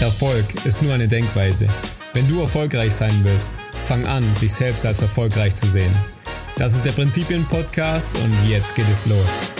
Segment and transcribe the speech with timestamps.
[0.00, 1.68] Erfolg ist nur eine Denkweise.
[2.14, 3.52] Wenn du erfolgreich sein willst,
[3.84, 5.92] fang an, dich selbst als erfolgreich zu sehen.
[6.56, 9.52] Das ist der Prinzipien-Podcast und jetzt geht es los.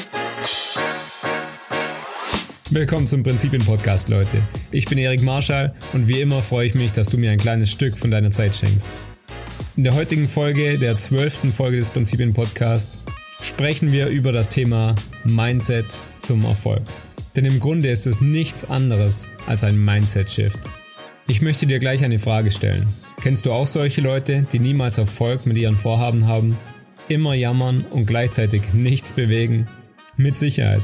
[2.71, 4.39] Willkommen zum Prinzipien-Podcast, Leute.
[4.71, 7.71] Ich bin Erik Marschall und wie immer freue ich mich, dass du mir ein kleines
[7.71, 8.89] Stück von deiner Zeit schenkst.
[9.77, 12.99] In der heutigen Folge, der zwölften Folge des Prinzipien-Podcasts,
[13.43, 15.87] sprechen wir über das Thema Mindset
[16.23, 16.83] zum Erfolg.
[17.37, 20.59] Denn im Grunde ist es nichts anderes als ein Mindset-Shift.
[21.29, 22.87] Ich möchte dir gleich eine Frage stellen.
[23.23, 26.59] Kennst du auch solche Leute, die niemals Erfolg mit ihren Vorhaben haben,
[27.09, 29.69] immer jammern und gleichzeitig nichts bewegen?
[30.17, 30.83] Mit Sicherheit.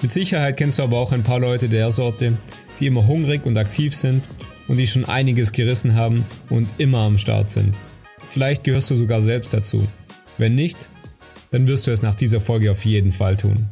[0.00, 2.38] Mit Sicherheit kennst du aber auch ein paar Leute der Sorte,
[2.78, 4.22] die immer hungrig und aktiv sind
[4.68, 7.78] und die schon einiges gerissen haben und immer am Start sind.
[8.28, 9.86] Vielleicht gehörst du sogar selbst dazu.
[10.38, 10.88] Wenn nicht,
[11.50, 13.68] dann wirst du es nach dieser Folge auf jeden Fall tun.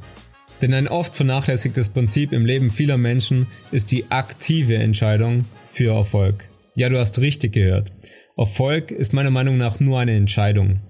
[0.61, 6.45] Denn ein oft vernachlässigtes Prinzip im Leben vieler Menschen ist die aktive Entscheidung für Erfolg.
[6.77, 7.93] Ja, du hast richtig gehört.
[8.37, 10.81] Erfolg ist meiner Meinung nach nur eine Entscheidung.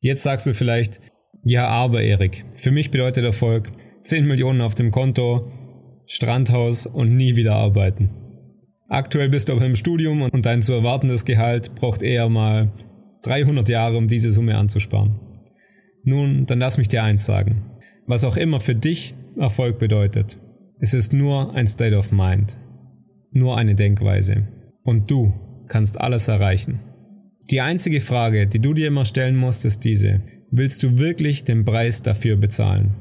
[0.00, 1.00] Jetzt sagst du vielleicht,
[1.44, 3.70] ja, aber Erik, für mich bedeutet Erfolg
[4.04, 5.50] 10 Millionen auf dem Konto,
[6.06, 8.10] Strandhaus und nie wieder arbeiten.
[8.88, 12.72] Aktuell bist du aber im Studium und dein zu erwartendes Gehalt braucht eher mal
[13.22, 15.18] 300 Jahre, um diese Summe anzusparen.
[16.04, 17.62] Nun, dann lass mich dir eins sagen.
[18.06, 20.38] Was auch immer für dich Erfolg bedeutet,
[20.78, 22.58] es ist nur ein State of Mind,
[23.30, 24.48] nur eine Denkweise.
[24.82, 25.32] Und du
[25.68, 26.80] kannst alles erreichen.
[27.50, 30.20] Die einzige Frage, die du dir immer stellen musst, ist diese.
[30.50, 32.94] Willst du wirklich den Preis dafür bezahlen?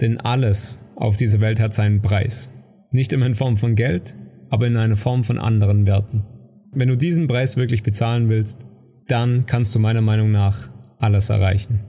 [0.00, 2.52] Denn alles auf dieser Welt hat seinen Preis.
[2.92, 4.14] Nicht immer in Form von Geld,
[4.48, 6.24] aber in einer Form von anderen Werten.
[6.72, 8.66] Wenn du diesen Preis wirklich bezahlen willst,
[9.06, 11.80] dann kannst du meiner Meinung nach alles erreichen.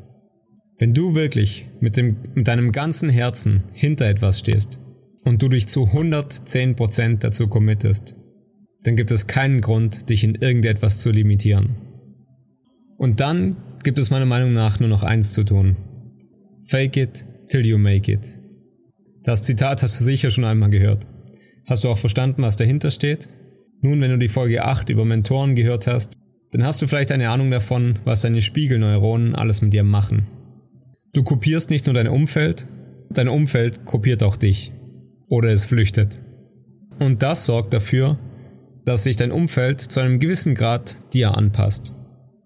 [0.79, 4.79] Wenn du wirklich mit, dem, mit deinem ganzen Herzen hinter etwas stehst
[5.25, 8.15] und du dich zu 110% dazu committest,
[8.83, 11.75] dann gibt es keinen Grund, dich in irgendetwas zu limitieren.
[12.97, 15.75] Und dann gibt es meiner Meinung nach nur noch eins zu tun.
[16.65, 18.21] Fake it till you make it.
[19.23, 21.05] Das Zitat hast du sicher schon einmal gehört.
[21.67, 23.27] Hast du auch verstanden, was dahinter steht?
[23.81, 26.17] Nun, wenn du die Folge 8 über Mentoren gehört hast,
[26.51, 30.38] dann hast du vielleicht eine Ahnung davon, was deine Spiegelneuronen alles mit dir machen.
[31.13, 32.67] Du kopierst nicht nur dein Umfeld,
[33.09, 34.73] dein Umfeld kopiert auch dich.
[35.27, 36.19] Oder es flüchtet.
[36.99, 38.19] Und das sorgt dafür,
[38.85, 41.93] dass sich dein Umfeld zu einem gewissen Grad dir anpasst.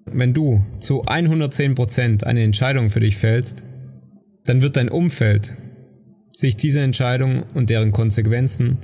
[0.05, 3.63] Wenn du zu 110% eine Entscheidung für dich fällst,
[4.45, 5.55] dann wird dein Umfeld
[6.31, 8.77] sich diese Entscheidung und deren Konsequenzen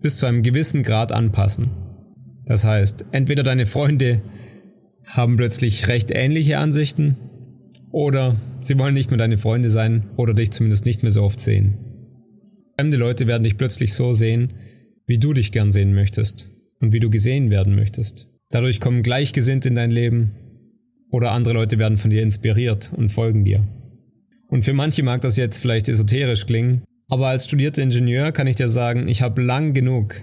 [0.00, 1.70] bis zu einem gewissen Grad anpassen.
[2.44, 4.20] Das heißt, entweder deine Freunde
[5.04, 7.16] haben plötzlich recht ähnliche Ansichten
[7.90, 11.40] oder sie wollen nicht mehr deine Freunde sein oder dich zumindest nicht mehr so oft
[11.40, 11.74] sehen.
[12.76, 14.52] Fremde Leute werden dich plötzlich so sehen,
[15.06, 18.30] wie du dich gern sehen möchtest und wie du gesehen werden möchtest.
[18.50, 20.32] Dadurch kommen Gleichgesinnte in dein Leben
[21.10, 23.66] oder andere Leute werden von dir inspiriert und folgen dir.
[24.48, 28.56] Und für manche mag das jetzt vielleicht esoterisch klingen, aber als studierter Ingenieur kann ich
[28.56, 30.16] dir sagen, ich habe lang genug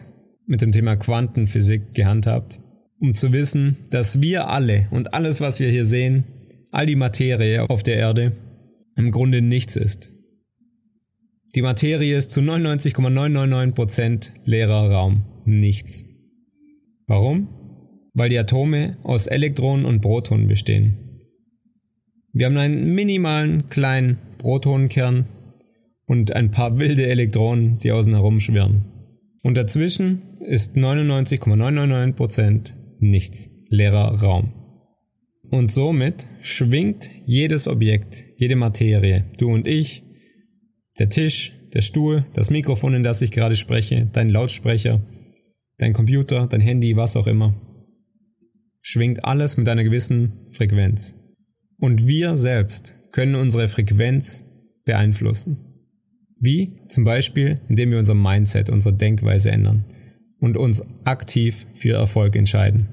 [0.48, 2.60] mit dem Thema Quantenphysik gehandhabt,
[3.00, 6.24] um zu wissen, dass wir alle und alles, was wir hier sehen,
[6.76, 8.34] all die Materie auf der Erde
[8.98, 10.12] im Grunde nichts ist.
[11.56, 16.06] Die Materie ist zu 99,999% leerer Raum, nichts.
[17.08, 17.48] Warum?
[18.14, 20.98] Weil die Atome aus Elektronen und Protonen bestehen.
[22.34, 25.28] Wir haben einen minimalen kleinen Protonenkern
[26.06, 28.84] und ein paar wilde Elektronen, die außen herum schwirren.
[29.44, 34.65] Und dazwischen ist 99,999% nichts, leerer Raum.
[35.52, 40.04] Und somit schwingt jedes Objekt, jede Materie, du und ich,
[41.00, 45.02] der Tisch, der Stuhl, das Mikrofon, in das ich gerade spreche, dein Lautsprecher,
[45.78, 47.54] dein Computer, dein Handy, was auch immer,
[48.82, 51.16] schwingt alles mit einer gewissen Frequenz.
[51.78, 54.46] Und wir selbst können unsere Frequenz
[54.86, 55.58] beeinflussen.
[56.40, 56.80] Wie?
[56.88, 59.86] Zum Beispiel, indem wir unser Mindset, unsere Denkweise ändern
[60.40, 62.90] und uns aktiv für Erfolg entscheiden.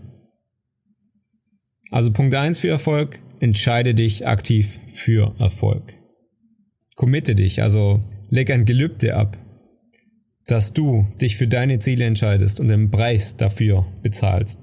[1.93, 5.93] Also Punkt 1 für Erfolg, entscheide dich aktiv für Erfolg.
[6.97, 9.37] Committe dich, also leg ein Gelübde ab,
[10.47, 14.59] dass du dich für deine Ziele entscheidest und den Preis dafür bezahlst.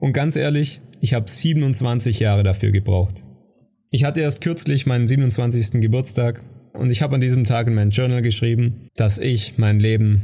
[0.00, 3.22] Und ganz ehrlich, ich habe 27 Jahre dafür gebraucht.
[3.90, 5.80] Ich hatte erst kürzlich meinen 27.
[5.80, 6.42] Geburtstag
[6.72, 10.22] und ich habe an diesem Tag in mein Journal geschrieben, dass ich mein Leben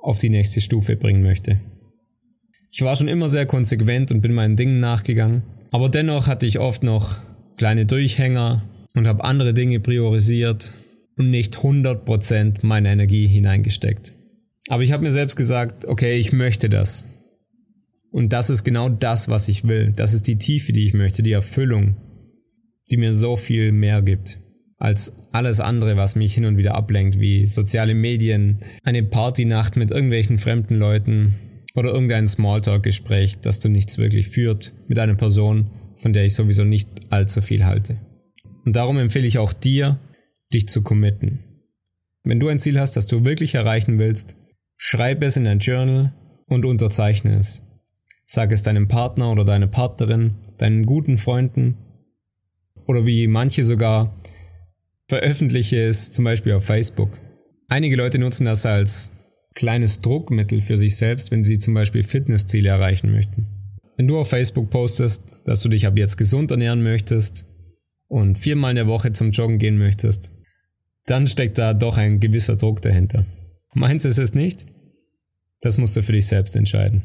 [0.00, 1.60] auf die nächste Stufe bringen möchte.
[2.70, 6.58] Ich war schon immer sehr konsequent und bin meinen Dingen nachgegangen, aber dennoch hatte ich
[6.58, 7.16] oft noch
[7.56, 8.62] kleine Durchhänger
[8.94, 10.72] und habe andere Dinge priorisiert
[11.16, 14.12] und nicht 100% meine Energie hineingesteckt.
[14.68, 17.08] Aber ich habe mir selbst gesagt, okay, ich möchte das.
[18.10, 19.92] Und das ist genau das, was ich will.
[19.94, 21.96] Das ist die Tiefe, die ich möchte, die Erfüllung,
[22.90, 24.38] die mir so viel mehr gibt
[24.78, 29.90] als alles andere, was mich hin und wieder ablenkt, wie soziale Medien, eine Partynacht mit
[29.90, 31.34] irgendwelchen fremden Leuten
[31.78, 36.64] oder irgendein Smalltalk-Gespräch, das du nichts wirklich führt mit einer Person, von der ich sowieso
[36.64, 38.00] nicht allzu viel halte.
[38.64, 39.98] Und darum empfehle ich auch dir,
[40.52, 41.44] dich zu committen.
[42.24, 44.36] Wenn du ein Ziel hast, das du wirklich erreichen willst,
[44.76, 46.14] schreib es in dein Journal
[46.46, 47.62] und unterzeichne es.
[48.24, 51.78] Sag es deinem Partner oder deiner Partnerin, deinen guten Freunden
[52.86, 54.16] oder wie manche sogar
[55.08, 57.18] veröffentliche es zum Beispiel auf Facebook.
[57.68, 59.12] Einige Leute nutzen das als
[59.58, 63.48] kleines Druckmittel für sich selbst, wenn sie zum Beispiel Fitnessziele erreichen möchten.
[63.96, 67.44] Wenn du auf Facebook postest, dass du dich ab jetzt gesund ernähren möchtest
[68.06, 70.30] und viermal in der Woche zum Joggen gehen möchtest,
[71.06, 73.26] dann steckt da doch ein gewisser Druck dahinter.
[73.74, 74.64] Meins ist es nicht?
[75.60, 77.02] Das musst du für dich selbst entscheiden.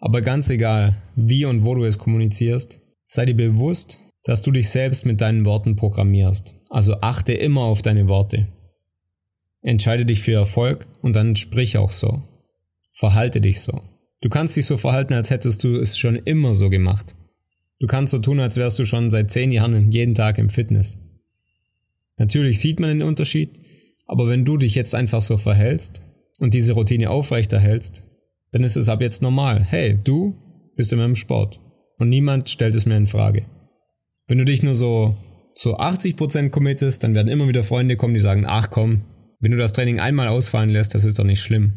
[0.00, 4.68] Aber ganz egal, wie und wo du es kommunizierst, sei dir bewusst, dass du dich
[4.68, 6.54] selbst mit deinen Worten programmierst.
[6.68, 8.48] Also achte immer auf deine Worte.
[9.64, 12.22] Entscheide dich für Erfolg und dann sprich auch so.
[12.92, 13.80] Verhalte dich so.
[14.20, 17.14] Du kannst dich so verhalten, als hättest du es schon immer so gemacht.
[17.80, 20.98] Du kannst so tun, als wärst du schon seit zehn Jahren jeden Tag im Fitness.
[22.18, 23.58] Natürlich sieht man den Unterschied,
[24.06, 26.02] aber wenn du dich jetzt einfach so verhältst
[26.38, 28.04] und diese Routine aufrechterhältst,
[28.52, 29.64] dann ist es ab jetzt normal.
[29.64, 30.36] Hey, du
[30.76, 31.60] bist in meinem Sport.
[31.98, 33.46] Und niemand stellt es mir in Frage.
[34.28, 35.16] Wenn du dich nur so
[35.54, 39.02] zu 80% committest, dann werden immer wieder Freunde kommen, die sagen, ach komm,
[39.40, 41.74] wenn du das Training einmal ausfallen lässt, das ist doch nicht schlimm.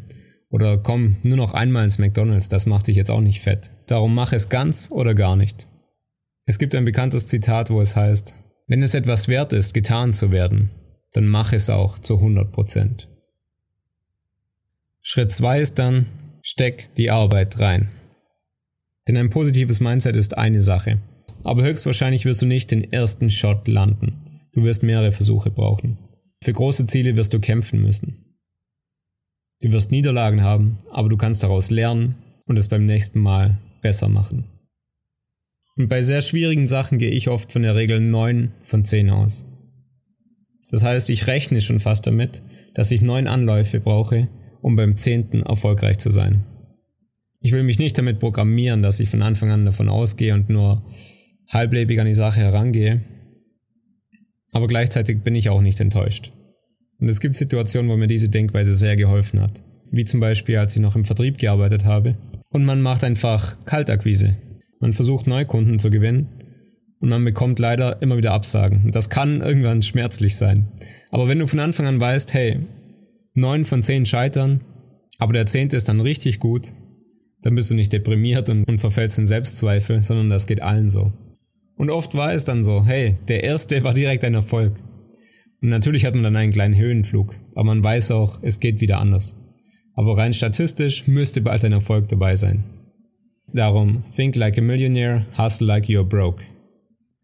[0.50, 3.70] Oder komm, nur noch einmal ins McDonald's, das macht dich jetzt auch nicht fett.
[3.86, 5.66] Darum mach es ganz oder gar nicht.
[6.46, 10.30] Es gibt ein bekanntes Zitat, wo es heißt, wenn es etwas wert ist, getan zu
[10.30, 10.70] werden,
[11.12, 13.06] dann mach es auch zu 100%.
[15.02, 16.06] Schritt 2 ist dann,
[16.42, 17.90] Steck die Arbeit rein.
[19.06, 20.98] Denn ein positives Mindset ist eine Sache.
[21.44, 24.40] Aber höchstwahrscheinlich wirst du nicht den ersten Shot landen.
[24.52, 25.98] Du wirst mehrere Versuche brauchen.
[26.42, 28.24] Für große Ziele wirst du kämpfen müssen.
[29.60, 32.14] Du wirst Niederlagen haben, aber du kannst daraus lernen
[32.46, 34.44] und es beim nächsten Mal besser machen.
[35.76, 39.46] Und bei sehr schwierigen Sachen gehe ich oft von der Regel 9 von 10 aus.
[40.70, 42.42] Das heißt, ich rechne schon fast damit,
[42.74, 44.28] dass ich 9 Anläufe brauche,
[44.60, 46.44] um beim zehnten erfolgreich zu sein.
[47.40, 50.84] Ich will mich nicht damit programmieren, dass ich von Anfang an davon ausgehe und nur
[51.48, 53.02] halblebig an die Sache herangehe.
[54.52, 56.32] Aber gleichzeitig bin ich auch nicht enttäuscht.
[57.00, 59.62] Und es gibt Situationen, wo mir diese Denkweise sehr geholfen hat.
[59.90, 62.16] Wie zum Beispiel, als ich noch im Vertrieb gearbeitet habe.
[62.50, 64.36] Und man macht einfach Kaltakquise.
[64.80, 66.28] Man versucht Neukunden zu gewinnen
[67.00, 68.84] und man bekommt leider immer wieder Absagen.
[68.86, 70.68] Und das kann irgendwann schmerzlich sein.
[71.10, 72.60] Aber wenn du von Anfang an weißt, hey,
[73.34, 74.62] neun von zehn scheitern,
[75.18, 76.72] aber der zehnte ist dann richtig gut,
[77.42, 81.12] dann bist du nicht deprimiert und, und verfällst in Selbstzweifel, sondern das geht allen so.
[81.78, 84.74] Und oft war es dann so, hey, der erste war direkt ein Erfolg.
[85.62, 88.98] Und natürlich hat man dann einen kleinen Höhenflug, aber man weiß auch, es geht wieder
[88.98, 89.36] anders.
[89.94, 92.64] Aber rein statistisch müsste bald ein Erfolg dabei sein.
[93.52, 96.44] Darum, think like a millionaire, hustle like you're broke.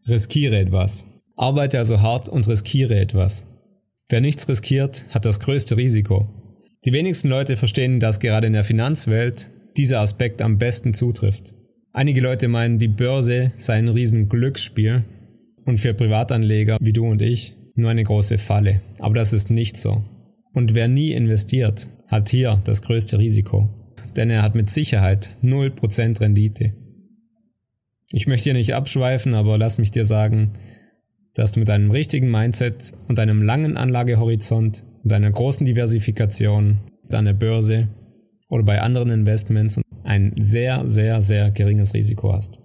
[0.08, 1.06] Riskiere etwas.
[1.36, 3.46] Arbeite also hart und riskiere etwas.
[4.08, 6.28] Wer nichts riskiert, hat das größte Risiko.
[6.84, 11.54] Die wenigsten Leute verstehen, dass gerade in der Finanzwelt dieser Aspekt am besten zutrifft.
[11.96, 15.04] Einige Leute meinen, die Börse sei ein riesen Glücksspiel
[15.64, 18.80] und für Privatanleger wie du und ich nur eine große Falle.
[18.98, 20.02] Aber das ist nicht so.
[20.52, 23.68] Und wer nie investiert, hat hier das größte Risiko.
[24.16, 26.74] Denn er hat mit Sicherheit 0% Rendite.
[28.10, 30.54] Ich möchte hier nicht abschweifen, aber lass mich dir sagen,
[31.34, 36.80] dass du mit einem richtigen Mindset und einem langen Anlagehorizont und einer großen Diversifikation
[37.12, 37.86] an der Börse
[38.48, 42.60] oder bei anderen Investments ein sehr, sehr, sehr geringes Risiko hast.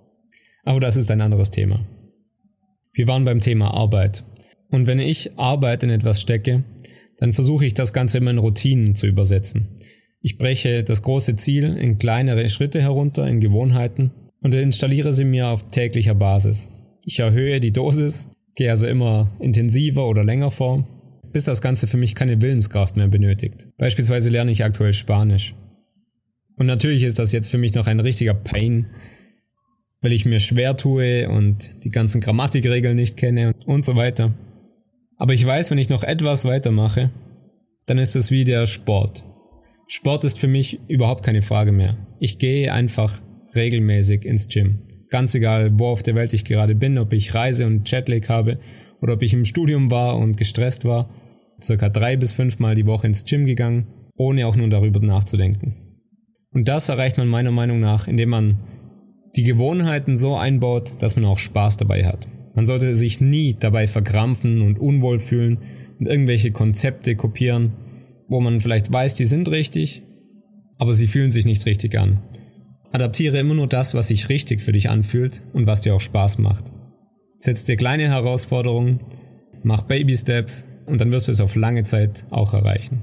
[0.63, 1.86] Aber das ist ein anderes Thema.
[2.93, 4.24] Wir waren beim Thema Arbeit.
[4.69, 6.63] Und wenn ich Arbeit in etwas stecke,
[7.17, 9.75] dann versuche ich das Ganze immer in Routinen zu übersetzen.
[10.22, 15.48] Ich breche das große Ziel in kleinere Schritte herunter, in Gewohnheiten und installiere sie mir
[15.48, 16.72] auf täglicher Basis.
[17.05, 20.88] Ich erhöhe die Dosis, gehe also immer intensiver oder länger vor,
[21.31, 23.67] bis das Ganze für mich keine Willenskraft mehr benötigt.
[23.77, 25.55] Beispielsweise lerne ich aktuell Spanisch.
[26.59, 28.87] Und natürlich ist das jetzt für mich noch ein richtiger Pain,
[30.01, 34.33] weil ich mir schwer tue und die ganzen Grammatikregeln nicht kenne und so weiter.
[35.17, 37.11] Aber ich weiß, wenn ich noch etwas weitermache,
[37.87, 39.23] dann ist es wie der Sport.
[39.87, 41.97] Sport ist für mich überhaupt keine Frage mehr.
[42.19, 43.21] Ich gehe einfach
[43.55, 44.79] regelmäßig ins Gym.
[45.09, 48.59] Ganz egal, wo auf der Welt ich gerade bin, ob ich reise und Jetlag habe
[49.01, 51.09] oder ob ich im Studium war und gestresst war.
[51.61, 53.87] Circa drei bis fünfmal die Woche ins Gym gegangen
[54.19, 55.88] ohne auch nur darüber nachzudenken.
[56.51, 58.58] Und das erreicht man meiner Meinung nach, indem man
[59.36, 62.27] die Gewohnheiten so einbaut, dass man auch Spaß dabei hat.
[62.56, 65.60] Man sollte sich nie dabei verkrampfen und unwohl fühlen
[66.00, 67.74] und irgendwelche Konzepte kopieren,
[68.27, 70.03] wo man vielleicht weiß, die sind richtig,
[70.77, 72.22] aber sie fühlen sich nicht richtig an.
[72.91, 76.39] Adaptiere immer nur das, was sich richtig für dich anfühlt und was dir auch Spaß
[76.39, 76.65] macht.
[77.38, 79.00] Setz dir kleine Herausforderungen,
[79.63, 83.01] mach Baby Steps und dann wirst du es auf lange Zeit auch erreichen.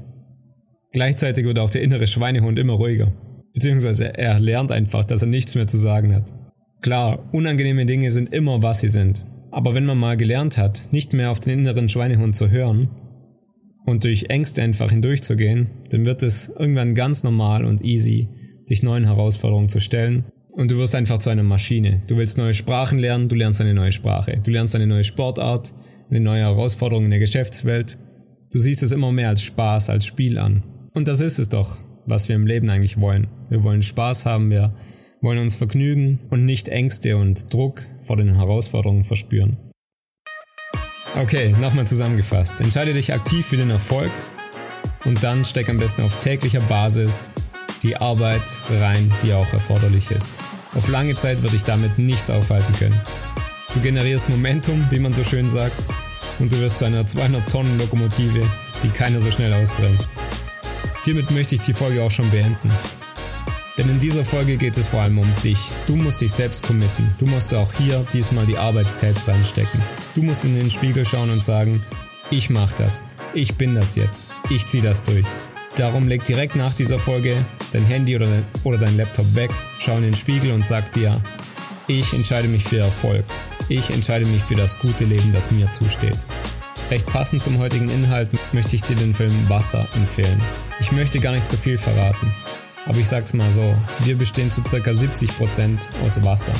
[0.92, 3.12] Gleichzeitig wird auch der innere Schweinehund immer ruhiger.
[3.56, 6.30] Beziehungsweise er lernt einfach, dass er nichts mehr zu sagen hat.
[6.82, 9.24] Klar, unangenehme Dinge sind immer, was sie sind.
[9.50, 12.90] Aber wenn man mal gelernt hat, nicht mehr auf den inneren Schweinehund zu hören
[13.86, 18.28] und durch Ängste einfach hindurchzugehen, dann wird es irgendwann ganz normal und easy,
[18.66, 20.26] sich neuen Herausforderungen zu stellen.
[20.50, 22.02] Und du wirst einfach zu einer Maschine.
[22.08, 24.38] Du willst neue Sprachen lernen, du lernst eine neue Sprache.
[24.44, 25.72] Du lernst eine neue Sportart,
[26.10, 27.96] eine neue Herausforderung in der Geschäftswelt.
[28.52, 30.62] Du siehst es immer mehr als Spaß, als Spiel an.
[30.92, 33.28] Und das ist es doch, was wir im Leben eigentlich wollen.
[33.48, 34.74] Wir wollen Spaß haben, wir
[35.20, 39.56] wollen uns vergnügen und nicht Ängste und Druck vor den Herausforderungen verspüren.
[41.16, 42.60] Okay, nochmal zusammengefasst.
[42.60, 44.10] Entscheide dich aktiv für den Erfolg
[45.04, 47.32] und dann steck am besten auf täglicher Basis
[47.82, 48.42] die Arbeit
[48.80, 50.30] rein, die auch erforderlich ist.
[50.74, 53.00] Auf lange Zeit wird dich damit nichts aufhalten können.
[53.72, 55.76] Du generierst Momentum, wie man so schön sagt,
[56.38, 58.42] und du wirst zu einer 200 Tonnen Lokomotive,
[58.82, 60.08] die keiner so schnell ausbremst.
[61.06, 62.68] Hiermit möchte ich die Folge auch schon beenden.
[63.78, 65.56] Denn in dieser Folge geht es vor allem um dich.
[65.86, 67.14] Du musst dich selbst committen.
[67.20, 69.80] Du musst auch hier diesmal die Arbeit selbst einstecken.
[70.16, 71.80] Du musst in den Spiegel schauen und sagen,
[72.32, 73.04] ich mach das.
[73.34, 74.24] Ich bin das jetzt.
[74.50, 75.26] Ich zieh das durch.
[75.76, 77.36] Darum leg direkt nach dieser Folge
[77.72, 81.20] dein Handy oder oder dein Laptop weg, schau in den Spiegel und sag dir,
[81.86, 83.24] ich entscheide mich für Erfolg.
[83.68, 86.18] Ich entscheide mich für das gute Leben, das mir zusteht.
[86.90, 90.40] Recht passend zum heutigen Inhalt möchte ich dir den Film Wasser empfehlen.
[90.78, 92.32] Ich möchte gar nicht zu viel verraten,
[92.84, 93.74] aber ich sag's mal so,
[94.04, 94.76] wir bestehen zu ca.
[94.76, 96.52] 70% aus Wasser.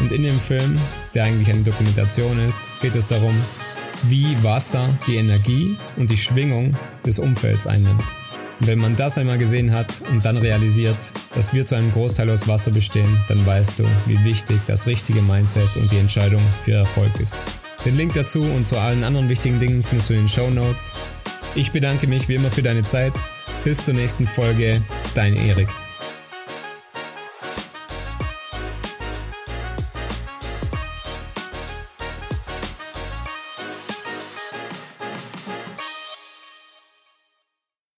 [0.00, 0.78] Und in dem Film,
[1.14, 3.34] der eigentlich eine Dokumentation ist, geht es darum,
[4.02, 8.04] wie Wasser die Energie und die Schwingung des Umfelds einnimmt.
[8.60, 10.98] Und wenn man das einmal gesehen hat und dann realisiert,
[11.34, 15.22] dass wir zu einem Großteil aus Wasser bestehen, dann weißt du, wie wichtig das richtige
[15.22, 17.36] Mindset und die Entscheidung für Erfolg ist.
[17.84, 20.92] Den Link dazu und zu allen anderen wichtigen Dingen findest du in den Show Notes.
[21.54, 23.12] Ich bedanke mich wie immer für deine Zeit.
[23.62, 24.82] Bis zur nächsten Folge,
[25.14, 25.68] dein Erik.